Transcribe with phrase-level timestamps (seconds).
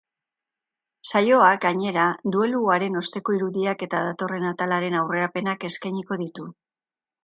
[1.11, 2.07] Saioak, gainera,
[2.37, 6.53] dueluaren osteko irudiak eta datorren atalaren aurrerapenak eskainiko ditu.